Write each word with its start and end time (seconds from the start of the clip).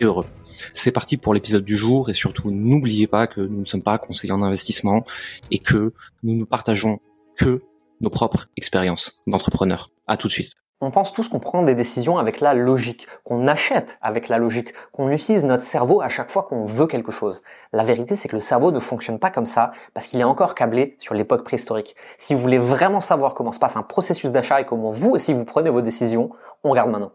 et 0.00 0.04
heureux. 0.04 0.26
C'est 0.72 0.92
parti 0.92 1.16
pour 1.16 1.34
l'épisode 1.34 1.64
du 1.64 1.76
jour 1.76 2.10
et 2.10 2.14
surtout 2.14 2.50
n'oubliez 2.50 3.06
pas 3.06 3.26
que 3.26 3.40
nous 3.40 3.60
ne 3.60 3.64
sommes 3.64 3.82
pas 3.82 3.98
conseillers 3.98 4.32
en 4.32 4.42
investissement 4.42 5.04
et 5.50 5.58
que 5.58 5.92
nous 6.22 6.34
ne 6.34 6.44
partageons 6.44 7.00
que 7.36 7.58
nos 8.00 8.10
propres 8.10 8.48
expériences 8.56 9.22
d'entrepreneurs. 9.26 9.88
À 10.06 10.16
tout 10.16 10.28
de 10.28 10.32
suite. 10.32 10.52
On 10.80 10.90
pense 10.90 11.14
tous 11.14 11.28
qu'on 11.28 11.38
prend 11.38 11.62
des 11.62 11.74
décisions 11.74 12.18
avec 12.18 12.40
la 12.40 12.52
logique, 12.52 13.06
qu'on 13.22 13.46
achète 13.46 13.96
avec 14.02 14.28
la 14.28 14.38
logique, 14.38 14.74
qu'on 14.92 15.08
utilise 15.08 15.44
notre 15.44 15.62
cerveau 15.62 16.02
à 16.02 16.10
chaque 16.10 16.30
fois 16.30 16.42
qu'on 16.42 16.64
veut 16.64 16.86
quelque 16.86 17.12
chose. 17.12 17.40
La 17.72 17.84
vérité, 17.84 18.16
c'est 18.16 18.28
que 18.28 18.36
le 18.36 18.42
cerveau 18.42 18.70
ne 18.70 18.80
fonctionne 18.80 19.18
pas 19.18 19.30
comme 19.30 19.46
ça 19.46 19.70
parce 19.94 20.06
qu'il 20.08 20.20
est 20.20 20.24
encore 20.24 20.54
câblé 20.54 20.96
sur 20.98 21.14
l'époque 21.14 21.44
préhistorique. 21.44 21.96
Si 22.18 22.34
vous 22.34 22.40
voulez 22.40 22.58
vraiment 22.58 23.00
savoir 23.00 23.34
comment 23.34 23.52
se 23.52 23.58
passe 23.58 23.76
un 23.76 23.82
processus 23.82 24.32
d'achat 24.32 24.60
et 24.60 24.66
comment 24.66 24.90
vous 24.90 25.10
aussi 25.10 25.32
vous 25.32 25.46
prenez 25.46 25.70
vos 25.70 25.80
décisions, 25.80 26.30
on 26.64 26.70
regarde 26.70 26.90
maintenant. 26.90 27.12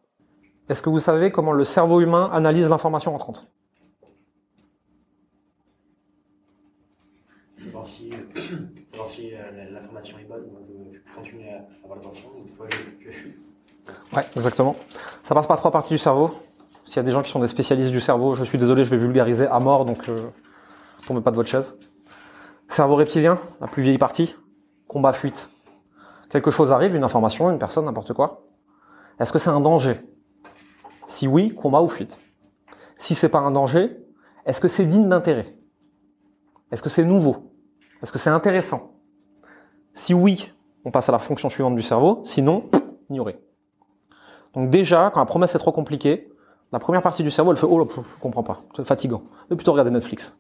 Est-ce 0.70 0.84
que 0.84 0.90
vous 0.90 1.00
savez 1.00 1.32
comment 1.32 1.52
le 1.52 1.64
cerveau 1.64 2.00
humain 2.00 2.30
analyse 2.32 2.70
l'information 2.70 3.16
entrante 3.16 3.52
Savoir 7.58 7.86
si, 7.86 8.12
savoir 8.92 9.10
si 9.10 9.34
euh, 9.34 9.72
l'information 9.72 10.18
est 10.20 10.26
bonne, 10.26 10.46
je, 10.94 11.00
continue 11.16 11.50
à 11.50 11.66
avoir 11.84 11.98
l'attention, 11.98 12.30
une 12.40 12.48
fois 12.48 12.68
je, 12.72 13.10
je 13.10 13.12
suis. 13.12 13.36
Ouais, 14.16 14.24
exactement. 14.36 14.76
Ça 15.24 15.34
passe 15.34 15.48
par 15.48 15.58
trois 15.58 15.72
parties 15.72 15.96
du 15.96 15.98
cerveau. 15.98 16.32
S'il 16.86 16.98
y 16.98 17.00
a 17.00 17.04
des 17.04 17.12
gens 17.12 17.24
qui 17.24 17.32
sont 17.32 17.40
des 17.40 17.48
spécialistes 17.48 17.92
du 17.92 18.00
cerveau, 18.00 18.36
je 18.36 18.44
suis 18.44 18.60
désolé, 18.60 18.84
je 18.84 18.92
vais 18.92 18.98
vulgariser 18.98 19.48
à 19.48 19.60
mort, 19.60 19.86
donc 19.86 20.08
euh, 20.08 20.30
tombez 21.08 21.22
pas 21.22 21.32
de 21.32 21.36
votre 21.36 21.50
chaise. 21.50 21.78
Cerveau 22.68 22.96
reptilien, 22.96 23.40
la 23.60 23.68
plus 23.68 23.82
vieille 23.82 23.98
partie. 23.98 24.36
Combat-fuite. 24.88 25.50
Quelque 26.30 26.52
chose 26.52 26.72
arrive, 26.72 26.96
une 26.96 27.04
information, 27.04 27.50
une 27.50 27.58
personne, 27.58 27.86
n'importe 27.86 28.14
quoi. 28.14 28.44
Est-ce 29.20 29.34
que 29.34 29.40
c'est 29.40 29.50
un 29.50 29.62
danger 29.62 30.00
si 31.10 31.28
oui, 31.28 31.54
combat 31.56 31.82
ou 31.82 31.90
fuite. 31.90 32.18
Si 32.98 33.16
c'est 33.16 33.30
pas 33.30 33.40
un 33.40 33.52
danger, 33.52 33.98
est-ce 34.46 34.62
que 34.62 34.68
c'est 34.68 34.86
digne 34.86 35.10
d'intérêt? 35.10 35.56
Est-ce 36.72 36.84
que 36.84 36.90
c'est 36.90 37.04
nouveau? 37.04 37.52
Est-ce 38.02 38.12
que 38.12 38.20
c'est 38.20 38.30
intéressant? 38.30 38.94
Si 39.94 40.14
oui, 40.14 40.54
on 40.86 40.92
passe 40.92 41.10
à 41.10 41.12
la 41.12 41.20
fonction 41.20 41.50
suivante 41.50 41.76
du 41.76 41.82
cerveau, 41.82 42.22
sinon, 42.24 42.70
ignorer. 43.10 43.42
Donc 44.54 44.70
déjà, 44.70 45.10
quand 45.12 45.20
la 45.20 45.26
promesse 45.26 45.56
est 45.56 45.60
trop 45.60 45.72
compliquée, 45.72 46.32
la 46.72 46.78
première 46.80 47.02
partie 47.02 47.24
du 47.24 47.32
cerveau, 47.32 47.52
elle 47.52 47.58
fait 47.58 47.68
«Oh, 47.70 47.88
je 47.90 48.02
comprends 48.22 48.44
pas, 48.44 48.60
c'est 48.76 48.88
fatigant. 48.88 49.24
Je 49.46 49.50
vais 49.50 49.56
plutôt 49.56 49.72
regarder 49.72 49.92
Netflix.» 49.92 50.38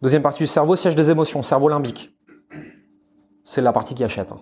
Deuxième 0.00 0.22
partie 0.22 0.44
du 0.44 0.46
cerveau, 0.46 0.76
siège 0.76 0.94
des 0.94 1.10
émotions, 1.10 1.42
cerveau 1.42 1.68
limbique. 1.68 2.16
C'est 3.42 3.62
la 3.62 3.72
partie 3.72 3.94
qui 3.94 4.04
achète. 4.04 4.30
Hein. 4.30 4.40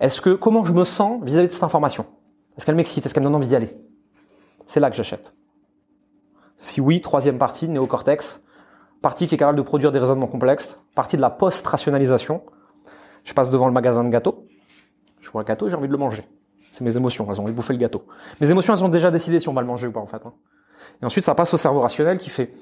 Est-ce 0.00 0.20
que, 0.20 0.34
comment 0.34 0.64
je 0.64 0.74
me 0.74 0.84
sens 0.84 1.22
vis-à-vis 1.22 1.46
-vis 1.46 1.50
de 1.50 1.54
cette 1.54 1.64
information? 1.64 2.04
Est-ce 2.56 2.66
qu'elle 2.66 2.74
m'excite 2.74 3.04
Est-ce 3.04 3.14
qu'elle 3.14 3.22
me 3.22 3.28
donne 3.28 3.36
envie 3.36 3.46
d'y 3.46 3.56
aller? 3.56 3.76
C'est 4.66 4.80
là 4.80 4.90
que 4.90 4.96
j'achète. 4.96 5.34
Si 6.56 6.80
oui, 6.80 7.00
troisième 7.00 7.38
partie, 7.38 7.68
néocortex, 7.68 8.44
partie 9.02 9.26
qui 9.26 9.34
est 9.34 9.38
capable 9.38 9.58
de 9.58 9.62
produire 9.62 9.92
des 9.92 9.98
raisonnements 9.98 10.26
complexes, 10.26 10.78
partie 10.94 11.16
de 11.16 11.20
la 11.20 11.30
post-rationalisation. 11.30 12.42
Je 13.24 13.34
passe 13.34 13.50
devant 13.50 13.66
le 13.66 13.72
magasin 13.72 14.04
de 14.04 14.08
gâteaux, 14.08 14.46
je 15.20 15.30
vois 15.30 15.42
un 15.42 15.44
gâteau, 15.44 15.68
j'ai 15.68 15.76
envie 15.76 15.88
de 15.88 15.92
le 15.92 15.98
manger. 15.98 16.22
C'est 16.70 16.84
mes 16.84 16.96
émotions, 16.96 17.26
elles 17.30 17.40
ont 17.40 17.44
envie 17.44 17.52
de 17.52 17.56
bouffer 17.56 17.72
le 17.72 17.78
gâteau. 17.78 18.06
Mes 18.40 18.50
émotions, 18.50 18.74
elles 18.74 18.84
ont 18.84 18.88
déjà 18.88 19.10
décidé 19.10 19.40
si 19.40 19.48
on 19.48 19.52
va 19.52 19.60
le 19.60 19.66
manger 19.66 19.88
ou 19.88 19.92
pas 19.92 20.00
en 20.00 20.06
fait. 20.06 20.24
Hein. 20.24 20.32
Et 21.02 21.04
ensuite, 21.06 21.24
ça 21.24 21.34
passe 21.34 21.52
au 21.54 21.56
cerveau 21.56 21.80
rationnel 21.80 22.18
qui 22.18 22.30
fait 22.30 22.52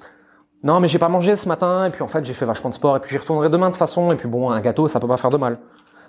non 0.63 0.79
mais 0.79 0.87
j'ai 0.87 1.01
pas 1.01 1.09
mangé 1.09 1.35
ce 1.35 1.49
matin 1.49 1.87
et 1.87 1.91
puis 1.91 2.03
en 2.03 2.07
fait 2.07 2.25
j'ai 2.25 2.35
fait 2.35 2.45
vachement 2.45 2.71
de 2.71 2.75
sport 2.75 2.97
et 2.97 3.01
puis 3.01 3.11
j'y 3.11 3.19
retournerai 3.19 3.51
demain 3.51 3.67
de 3.67 3.73
toute 3.73 3.81
façon 3.81 4.13
et 4.13 4.15
puis 4.15 4.29
bon 4.29 4.49
un 4.49 4.61
gâteau 4.61 4.87
ça 4.87 5.01
peut 5.01 5.09
pas 5.09 5.17
faire 5.17 5.31
de 5.31 5.37
mal. 5.37 5.59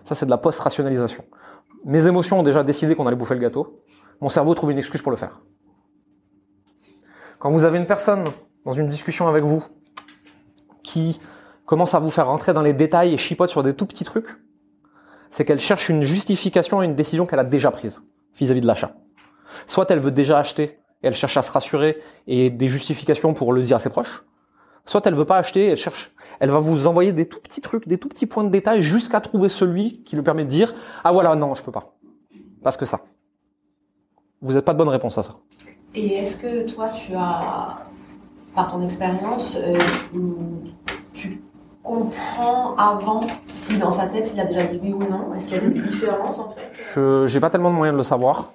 Ça 0.03 0.15
c'est 0.15 0.25
de 0.25 0.31
la 0.31 0.37
post-rationalisation 0.37 1.23
mes 1.85 2.07
émotions 2.07 2.39
ont 2.39 2.43
déjà 2.43 2.63
décidé 2.63 2.95
qu'on 2.95 3.07
allait 3.07 3.15
bouffer 3.15 3.33
le 3.33 3.41
gâteau. 3.41 3.83
Mon 4.21 4.29
cerveau 4.29 4.53
trouve 4.53 4.71
une 4.71 4.77
excuse 4.77 5.01
pour 5.01 5.11
le 5.11 5.17
faire. 5.17 5.41
Quand 7.39 7.51
vous 7.51 7.65
avez 7.65 7.77
une 7.77 7.85
personne 7.85 8.23
dans 8.65 8.71
une 8.71 8.87
discussion 8.87 9.27
avec 9.27 9.43
vous 9.43 9.63
qui 10.81 11.19
commence 11.65 11.93
à 11.93 11.99
vous 11.99 12.09
faire 12.09 12.27
rentrer 12.27 12.53
dans 12.53 12.61
les 12.61 12.73
détails 12.73 13.13
et 13.13 13.17
chipote 13.17 13.49
sur 13.49 13.63
des 13.63 13.73
tout 13.73 13.85
petits 13.85 14.05
trucs, 14.05 14.29
c'est 15.29 15.45
qu'elle 15.45 15.59
cherche 15.59 15.89
une 15.89 16.03
justification 16.03 16.79
à 16.79 16.85
une 16.85 16.95
décision 16.95 17.25
qu'elle 17.25 17.39
a 17.39 17.43
déjà 17.43 17.71
prise 17.71 18.03
vis-à-vis 18.35 18.61
de 18.61 18.67
l'achat. 18.67 18.95
Soit 19.67 19.91
elle 19.91 19.99
veut 19.99 20.11
déjà 20.11 20.37
acheter 20.37 20.79
et 21.01 21.07
elle 21.07 21.15
cherche 21.15 21.35
à 21.35 21.41
se 21.41 21.51
rassurer 21.51 21.97
et 22.27 22.49
des 22.49 22.67
justifications 22.67 23.33
pour 23.33 23.51
le 23.51 23.61
dire 23.61 23.77
à 23.77 23.79
ses 23.79 23.89
proches, 23.89 24.23
Soit 24.85 25.05
elle 25.07 25.15
veut 25.15 25.25
pas 25.25 25.37
acheter, 25.37 25.67
elle 25.67 25.77
cherche, 25.77 26.11
elle 26.39 26.49
va 26.49 26.59
vous 26.59 26.87
envoyer 26.87 27.13
des 27.13 27.27
tout 27.27 27.39
petits 27.39 27.61
trucs, 27.61 27.87
des 27.87 27.97
tout 27.97 28.09
petits 28.09 28.25
points 28.25 28.43
de 28.43 28.49
détail 28.49 28.83
jusqu'à 28.83 29.21
trouver 29.21 29.47
celui 29.47 30.03
qui 30.03 30.15
lui 30.15 30.23
permet 30.23 30.43
de 30.43 30.49
dire 30.49 30.73
ah 31.03 31.13
voilà 31.13 31.35
non 31.35 31.55
je 31.55 31.63
peux 31.63 31.71
pas 31.71 31.95
parce 32.63 32.77
que 32.77 32.85
ça. 32.85 33.01
Vous 34.41 34.49
n'avez 34.49 34.61
pas 34.61 34.73
de 34.73 34.77
bonne 34.77 34.89
réponse 34.89 35.17
à 35.17 35.23
ça. 35.23 35.35
Et 35.95 36.15
est-ce 36.15 36.37
que 36.37 36.69
toi 36.69 36.89
tu 36.89 37.13
as 37.15 37.85
par 38.55 38.71
ton 38.71 38.81
expérience 38.81 39.57
euh, 39.57 39.77
tu 41.13 41.41
comprends 41.83 42.75
avant 42.75 43.21
si 43.45 43.77
dans 43.77 43.91
sa 43.91 44.07
tête 44.07 44.31
il 44.33 44.39
a 44.39 44.45
déjà 44.45 44.63
dit 44.63 44.79
oui 44.81 44.93
ou 44.93 44.99
non? 44.99 45.33
Est-ce 45.33 45.47
qu'il 45.47 45.57
y 45.57 45.59
a 45.59 45.69
des 45.69 45.79
différences 45.79 46.39
en 46.39 46.49
fait? 46.49 46.69
Je 46.71 47.27
j'ai 47.27 47.39
pas 47.39 47.49
tellement 47.49 47.69
de 47.69 47.75
moyens 47.75 47.93
de 47.93 47.97
le 47.97 48.03
savoir, 48.03 48.53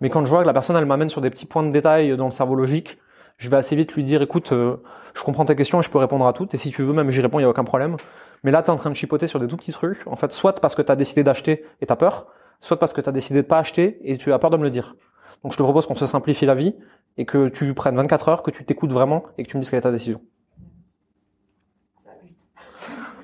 mais 0.00 0.08
quand 0.08 0.24
je 0.24 0.30
vois 0.30 0.42
que 0.42 0.46
la 0.46 0.52
personne 0.52 0.76
elle 0.76 0.86
m'amène 0.86 1.08
sur 1.08 1.20
des 1.20 1.30
petits 1.30 1.46
points 1.46 1.62
de 1.64 1.70
détail 1.70 2.16
dans 2.16 2.26
le 2.26 2.30
cerveau 2.30 2.54
logique 2.54 2.98
je 3.40 3.48
vais 3.48 3.56
assez 3.56 3.74
vite 3.74 3.94
lui 3.94 4.04
dire 4.04 4.20
écoute, 4.20 4.52
euh, 4.52 4.76
je 5.14 5.22
comprends 5.22 5.46
ta 5.46 5.54
question 5.54 5.80
et 5.80 5.82
je 5.82 5.90
peux 5.90 5.98
répondre 5.98 6.26
à 6.26 6.34
toutes. 6.34 6.52
Et 6.52 6.58
si 6.58 6.68
tu 6.68 6.82
veux, 6.82 6.92
même 6.92 7.08
j'y 7.08 7.22
réponds, 7.22 7.38
il 7.38 7.42
n'y 7.42 7.46
a 7.46 7.48
aucun 7.48 7.64
problème. 7.64 7.96
Mais 8.44 8.50
là, 8.50 8.62
tu 8.62 8.66
es 8.66 8.70
en 8.70 8.76
train 8.76 8.90
de 8.90 8.94
chipoter 8.94 9.26
sur 9.26 9.40
des 9.40 9.48
tout 9.48 9.56
petits 9.56 9.72
trucs. 9.72 10.06
En 10.06 10.14
fait, 10.14 10.30
soit 10.30 10.60
parce 10.60 10.74
que 10.74 10.82
tu 10.82 10.92
as 10.92 10.96
décidé 10.96 11.24
d'acheter 11.24 11.64
et 11.80 11.86
tu 11.86 11.92
as 11.92 11.96
peur, 11.96 12.26
soit 12.60 12.78
parce 12.78 12.92
que 12.92 13.00
tu 13.00 13.08
as 13.08 13.12
décidé 13.12 13.40
de 13.40 13.46
pas 13.46 13.58
acheter 13.58 13.98
et 14.04 14.18
tu 14.18 14.30
as 14.34 14.38
peur 14.38 14.50
de 14.50 14.58
me 14.58 14.62
le 14.62 14.70
dire. 14.70 14.94
Donc 15.42 15.52
je 15.52 15.56
te 15.56 15.62
propose 15.62 15.86
qu'on 15.86 15.94
se 15.94 16.06
simplifie 16.06 16.44
la 16.44 16.54
vie 16.54 16.76
et 17.16 17.24
que 17.24 17.48
tu 17.48 17.72
prennes 17.72 17.96
24 17.96 18.28
heures, 18.28 18.42
que 18.42 18.50
tu 18.50 18.62
t'écoutes 18.66 18.92
vraiment 18.92 19.24
et 19.38 19.42
que 19.42 19.48
tu 19.48 19.56
me 19.56 19.62
dises 19.62 19.70
quelle 19.70 19.78
est 19.78 19.82
ta 19.82 19.90
décision. 19.90 20.20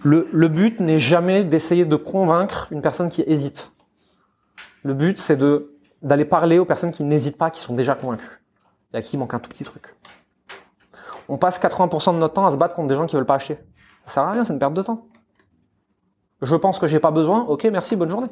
Le, 0.03 0.49
but 0.49 0.81
n'est 0.81 0.99
jamais 0.99 1.45
d'essayer 1.45 1.85
de 1.85 1.97
convaincre 1.97 2.69
une 2.71 2.81
personne 2.81 3.11
qui 3.11 3.23
hésite. 3.27 3.73
Le 4.83 4.95
but, 4.95 5.19
c'est 5.19 5.39
d'aller 6.01 6.25
parler 6.25 6.59
aux 6.59 6.65
personnes 6.65 6.93
qui 6.93 7.05
n'hésitent 7.05 7.37
pas, 7.37 7.51
qui 7.51 7.61
sont 7.61 7.75
déjà 7.75 7.95
convaincues 7.95 8.41
et 8.93 8.97
à 8.97 9.03
qui 9.03 9.17
manque 9.17 9.35
un 9.35 9.39
tout 9.39 9.49
petit 9.49 9.65
truc 9.65 9.97
on 11.29 11.39
passe 11.39 11.61
80% 11.61 12.15
de 12.15 12.19
notre 12.19 12.35
temps 12.35 12.47
à 12.47 12.51
se 12.51 12.57
battre 12.57 12.75
contre 12.75 12.89
des 12.89 12.95
gens 12.95 13.07
qui 13.07 13.17
veulent 13.17 13.27
pas 13.27 13.35
acheter. 13.35 13.59
Ça 14.05 14.15
sert 14.15 14.23
à 14.23 14.33
rien, 14.33 14.45
c'est 14.45 14.53
une 14.53 14.59
perte 14.59 14.75
de 14.75 14.83
temps. 14.83 15.07
Je 16.43 16.55
pense 16.55 16.79
que 16.79 16.87
j'ai 16.87 17.01
pas 17.01 17.11
besoin, 17.11 17.43
ok, 17.45 17.65
merci, 17.65 17.97
bonne 17.97 18.11
journée. 18.11 18.29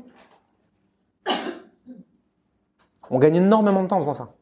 On 3.11 3.19
gagne 3.19 3.37
énormément 3.37 3.83
de 3.83 3.89
temps 3.89 3.97
en 3.97 4.01
faisant 4.01 4.15
ça. 4.15 4.35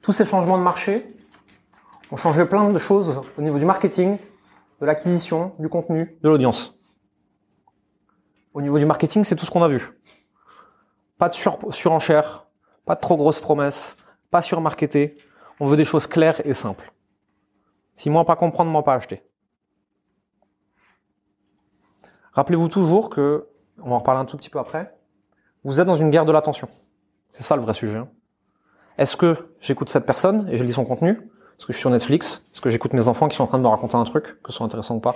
Tous 0.00 0.12
ces 0.12 0.24
changements 0.24 0.58
de 0.58 0.62
marché 0.62 1.16
ont 2.10 2.16
changé 2.16 2.44
plein 2.44 2.68
de 2.70 2.78
choses 2.78 3.20
au 3.38 3.42
niveau 3.42 3.58
du 3.58 3.64
marketing, 3.64 4.18
de 4.80 4.86
l'acquisition, 4.86 5.54
du 5.60 5.68
contenu, 5.68 6.18
de 6.22 6.28
l'audience. 6.28 6.76
Au 8.54 8.60
niveau 8.60 8.78
du 8.78 8.84
marketing, 8.84 9.24
c'est 9.24 9.36
tout 9.36 9.46
ce 9.46 9.50
qu'on 9.50 9.62
a 9.62 9.68
vu. 9.68 9.98
Pas 11.18 11.28
de 11.28 11.34
surenchère, 11.34 12.46
pas 12.84 12.94
de 12.94 13.00
trop 13.00 13.16
grosses 13.16 13.40
promesses, 13.40 13.96
pas 14.30 14.42
surmarketé. 14.42 15.14
On 15.60 15.66
veut 15.66 15.76
des 15.76 15.84
choses 15.84 16.06
claires 16.06 16.44
et 16.46 16.54
simples. 16.54 16.92
Si 17.94 18.10
moi 18.10 18.24
pas 18.24 18.36
comprendre, 18.36 18.70
moi 18.70 18.82
pas 18.82 18.94
acheter. 18.94 19.22
Rappelez-vous 22.32 22.68
toujours 22.68 23.10
que, 23.10 23.48
on 23.78 23.90
va 23.90 23.96
en 23.96 23.98
reparler 23.98 24.20
un 24.20 24.24
tout 24.24 24.36
petit 24.36 24.50
peu 24.50 24.58
après, 24.58 24.94
vous 25.64 25.80
êtes 25.80 25.86
dans 25.86 25.96
une 25.96 26.10
guerre 26.10 26.24
de 26.24 26.32
l'attention. 26.32 26.68
C'est 27.30 27.42
ça 27.42 27.56
le 27.56 27.62
vrai 27.62 27.74
sujet. 27.74 27.98
Hein. 27.98 28.08
Est-ce 28.98 29.16
que 29.16 29.54
j'écoute 29.60 29.88
cette 29.88 30.06
personne 30.06 30.48
et 30.48 30.56
je 30.56 30.64
lis 30.64 30.72
son 30.72 30.84
contenu 30.84 31.30
est-ce 31.62 31.68
que 31.68 31.72
je 31.74 31.76
suis 31.76 31.82
sur 31.82 31.90
Netflix 31.90 32.44
Est-ce 32.52 32.60
que 32.60 32.70
j'écoute 32.70 32.92
mes 32.92 33.06
enfants 33.06 33.28
qui 33.28 33.36
sont 33.36 33.44
en 33.44 33.46
train 33.46 33.58
de 33.58 33.62
me 33.62 33.68
raconter 33.68 33.94
un 33.94 34.02
truc, 34.02 34.42
que 34.42 34.50
ce 34.50 34.56
soit 34.56 34.66
intéressant 34.66 34.96
ou 34.96 34.98
pas. 34.98 35.14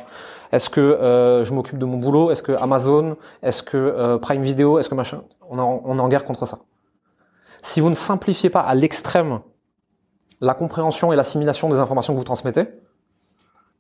Est-ce 0.52 0.70
que 0.70 0.80
euh, 0.80 1.44
je 1.44 1.52
m'occupe 1.52 1.76
de 1.76 1.84
mon 1.84 1.96
boulot? 1.96 2.30
Est-ce 2.30 2.44
que 2.44 2.52
Amazon? 2.52 3.16
Est-ce 3.42 3.64
que 3.64 3.76
euh, 3.76 4.16
Prime 4.18 4.42
Video? 4.42 4.78
Est-ce 4.78 4.88
que 4.88 4.94
machin? 4.94 5.24
On, 5.50 5.58
on 5.58 5.98
est 5.98 6.00
en 6.00 6.08
guerre 6.08 6.24
contre 6.24 6.46
ça. 6.46 6.60
Si 7.62 7.80
vous 7.80 7.88
ne 7.88 7.96
simplifiez 7.96 8.48
pas 8.48 8.60
à 8.60 8.76
l'extrême 8.76 9.40
la 10.40 10.54
compréhension 10.54 11.12
et 11.12 11.16
l'assimilation 11.16 11.68
des 11.68 11.80
informations 11.80 12.12
que 12.12 12.18
vous 12.18 12.24
transmettez, 12.24 12.68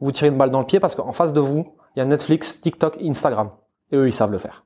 vous 0.00 0.10
tirez 0.10 0.26
une 0.26 0.36
balle 0.36 0.50
dans 0.50 0.58
le 0.58 0.66
pied 0.66 0.80
parce 0.80 0.96
qu'en 0.96 1.12
face 1.12 1.32
de 1.32 1.38
vous, 1.38 1.72
il 1.94 2.00
y 2.00 2.02
a 2.02 2.04
Netflix, 2.04 2.60
TikTok, 2.60 2.98
Instagram. 3.00 3.50
Et 3.92 3.96
eux, 3.96 4.08
ils 4.08 4.12
savent 4.12 4.32
le 4.32 4.38
faire. 4.38 4.64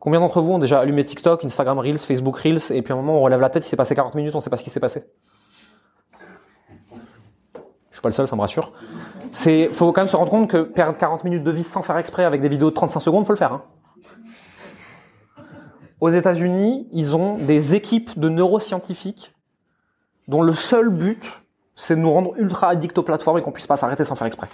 Combien 0.00 0.20
d'entre 0.20 0.42
vous 0.42 0.52
ont 0.52 0.58
déjà 0.58 0.80
allumé 0.80 1.02
TikTok, 1.02 1.46
Instagram 1.46 1.78
Reels, 1.78 1.96
Facebook 1.96 2.36
Reels, 2.36 2.72
et 2.72 2.82
puis 2.82 2.92
à 2.92 2.96
un 2.96 3.00
moment 3.00 3.20
on 3.20 3.22
relève 3.22 3.40
la 3.40 3.48
tête, 3.48 3.64
il 3.64 3.70
s'est 3.70 3.76
passé 3.76 3.94
40 3.94 4.14
minutes, 4.16 4.34
on 4.34 4.40
sait 4.40 4.50
pas 4.50 4.58
ce 4.58 4.62
qui 4.62 4.68
s'est 4.68 4.80
passé 4.80 5.06
pas 8.04 8.08
le 8.08 8.12
seul, 8.14 8.28
ça 8.28 8.36
me 8.36 8.40
rassure. 8.40 8.72
C'est, 9.32 9.70
faut 9.72 9.90
quand 9.92 10.02
même 10.02 10.08
se 10.08 10.16
rendre 10.16 10.30
compte 10.30 10.48
que 10.48 10.58
perdre 10.58 10.96
40 10.96 11.24
minutes 11.24 11.42
de 11.42 11.50
vie 11.50 11.64
sans 11.64 11.82
faire 11.82 11.98
exprès 11.98 12.24
avec 12.24 12.40
des 12.40 12.48
vidéos 12.48 12.70
de 12.70 12.74
35 12.74 13.00
secondes, 13.00 13.26
faut 13.26 13.32
le 13.32 13.38
faire. 13.38 13.52
Hein. 13.52 13.62
Aux 16.00 16.10
États-Unis, 16.10 16.86
ils 16.92 17.16
ont 17.16 17.38
des 17.38 17.74
équipes 17.74 18.18
de 18.18 18.28
neuroscientifiques 18.28 19.34
dont 20.28 20.42
le 20.42 20.52
seul 20.52 20.88
but, 20.90 21.42
c'est 21.74 21.96
de 21.96 22.00
nous 22.00 22.12
rendre 22.12 22.32
ultra 22.36 22.68
addicts 22.68 22.96
aux 22.98 23.02
plateformes 23.02 23.38
et 23.38 23.42
qu'on 23.42 23.52
puisse 23.52 23.66
pas 23.66 23.76
s'arrêter 23.76 24.04
sans 24.04 24.14
faire 24.14 24.26
exprès, 24.26 24.48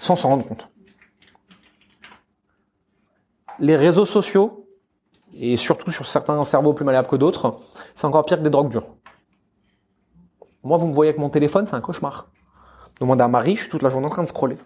sans 0.00 0.16
s'en 0.16 0.30
rendre 0.30 0.46
compte. 0.46 0.70
Les 3.58 3.76
réseaux 3.76 4.06
sociaux, 4.06 4.66
et 5.34 5.56
surtout 5.56 5.92
sur 5.92 6.06
certains 6.06 6.42
cerveaux 6.44 6.72
plus 6.72 6.84
malléables 6.84 7.08
que 7.08 7.16
d'autres, 7.16 7.60
c'est 7.94 8.06
encore 8.06 8.24
pire 8.24 8.38
que 8.38 8.42
des 8.42 8.50
drogues 8.50 8.70
dures. 8.70 8.96
Moi, 10.62 10.76
vous 10.78 10.86
me 10.86 10.94
voyez 10.94 11.10
avec 11.10 11.20
mon 11.20 11.30
téléphone, 11.30 11.66
c'est 11.66 11.76
un 11.76 11.80
cauchemar. 11.80 12.26
Demandez 13.00 13.24
à 13.24 13.28
Marie, 13.28 13.56
je 13.56 13.62
suis 13.62 13.70
toute 13.70 13.82
la 13.82 13.88
journée 13.88 14.06
en 14.06 14.10
train 14.10 14.22
de 14.22 14.28
scroller. 14.28 14.58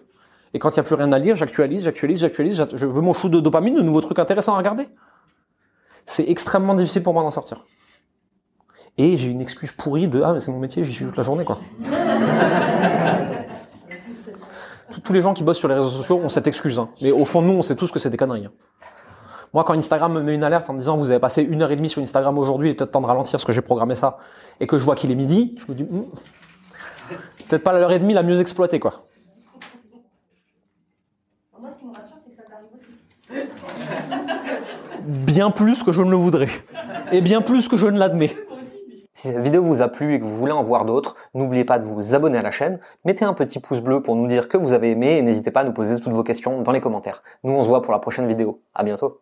Et 0.53 0.59
quand 0.59 0.69
il 0.69 0.73
n'y 0.73 0.79
a 0.79 0.83
plus 0.83 0.95
rien 0.95 1.11
à 1.11 1.19
lire, 1.19 1.35
j'actualise, 1.35 1.83
j'actualise, 1.83 2.19
j'actualise, 2.19 2.65
je 2.73 2.85
veux 2.85 3.01
mon 3.01 3.13
chou 3.13 3.29
de 3.29 3.39
dopamine, 3.39 3.75
de 3.75 3.81
nouveaux 3.81 4.01
trucs 4.01 4.19
intéressants 4.19 4.53
à 4.53 4.57
regarder. 4.57 4.87
C'est 6.05 6.29
extrêmement 6.29 6.75
difficile 6.75 7.03
pour 7.03 7.13
moi 7.13 7.23
d'en 7.23 7.31
sortir. 7.31 7.65
Et 8.97 9.17
j'ai 9.17 9.29
une 9.29 9.41
excuse 9.41 9.71
pourrie 9.71 10.07
de 10.07 10.21
ah 10.21 10.31
mais 10.33 10.39
c'est 10.39 10.51
mon 10.51 10.59
métier, 10.59 10.85
j'y 10.85 10.93
suis 10.93 11.05
toute 11.05 11.17
la 11.17 11.23
journée 11.23 11.43
quoi. 11.43 11.59
Tous 15.03 15.11
les 15.11 15.21
gens 15.21 15.33
qui 15.33 15.43
bossent 15.43 15.57
sur 15.57 15.67
les 15.67 15.75
réseaux 15.75 15.89
sociaux 15.89 16.17
ont 16.17 16.29
cette 16.29 16.47
excuse, 16.47 16.79
hein. 16.79 16.87
mais 17.01 17.11
au 17.11 17.25
fond 17.25 17.41
nous 17.41 17.51
on 17.51 17.61
sait 17.61 17.75
tous 17.75 17.91
que 17.91 17.99
c'est 17.99 18.09
des 18.09 18.15
conneries. 18.15 18.45
Hein. 18.45 18.51
Moi 19.53 19.65
quand 19.65 19.73
Instagram 19.73 20.13
me 20.13 20.21
met 20.21 20.33
une 20.33 20.43
alerte 20.43 20.69
en 20.69 20.73
me 20.73 20.79
disant 20.79 20.95
vous 20.95 21.09
avez 21.09 21.19
passé 21.19 21.41
une 21.41 21.61
heure 21.61 21.71
et 21.71 21.75
demie 21.75 21.89
sur 21.89 22.01
Instagram 22.01 22.37
aujourd'hui, 22.37 22.69
il 22.69 22.71
est 22.71 22.75
peut-être 22.75 22.91
temps 22.91 23.01
de 23.01 23.05
ralentir 23.05 23.33
parce 23.33 23.43
que 23.43 23.51
j'ai 23.51 23.61
programmé 23.61 23.95
ça, 23.95 24.17
et 24.61 24.67
que 24.67 24.77
je 24.77 24.85
vois 24.85 24.95
qu'il 24.95 25.11
est 25.11 25.15
midi, 25.15 25.57
je 25.59 25.65
me 25.69 25.77
dis 25.77 25.83
hmm, 25.83 26.05
peut-être 27.47 27.63
pas 27.63 27.73
l'heure 27.73 27.91
et 27.91 27.99
demie 27.99 28.13
la 28.13 28.23
mieux 28.23 28.39
exploitée 28.39 28.79
quoi. 28.79 29.05
Moi 31.59 31.69
ce 31.69 31.77
qui 31.77 31.85
me 31.85 31.93
rassure 31.93 32.15
c'est 32.17 32.29
que 32.29 32.35
ça 32.35 32.43
t'arrive 32.43 32.67
aussi. 32.75 32.87
Bien 35.05 35.51
plus 35.51 35.83
que 35.83 35.91
je 35.91 36.01
ne 36.01 36.09
le 36.09 36.17
voudrais. 36.17 36.47
Et 37.11 37.21
bien 37.21 37.41
plus 37.41 37.67
que 37.67 37.77
je 37.77 37.87
ne 37.87 37.99
l'admets. 37.99 38.35
Si 39.13 39.29
cette 39.29 39.41
vidéo 39.41 39.63
vous 39.63 39.81
a 39.81 39.87
plu 39.87 40.15
et 40.15 40.19
que 40.19 40.25
vous 40.25 40.35
voulez 40.35 40.51
en 40.51 40.63
voir 40.63 40.83
d'autres, 40.83 41.15
n'oubliez 41.33 41.63
pas 41.63 41.79
de 41.79 41.85
vous 41.85 42.15
abonner 42.15 42.37
à 42.37 42.41
la 42.41 42.51
chaîne, 42.51 42.79
mettez 43.05 43.23
un 43.23 43.33
petit 43.33 43.59
pouce 43.59 43.79
bleu 43.79 44.01
pour 44.01 44.15
nous 44.15 44.27
dire 44.27 44.49
que 44.49 44.57
vous 44.57 44.73
avez 44.73 44.91
aimé 44.91 45.17
et 45.17 45.21
n'hésitez 45.21 45.51
pas 45.51 45.61
à 45.61 45.63
nous 45.63 45.71
poser 45.71 45.97
toutes 45.99 46.11
vos 46.11 46.23
questions 46.23 46.61
dans 46.61 46.71
les 46.71 46.81
commentaires. 46.81 47.21
Nous 47.43 47.53
on 47.53 47.61
se 47.61 47.67
voit 47.67 47.81
pour 47.81 47.93
la 47.93 47.99
prochaine 47.99 48.27
vidéo. 48.27 48.59
À 48.73 48.83
bientôt. 48.83 49.21